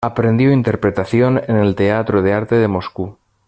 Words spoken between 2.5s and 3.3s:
de Moscú.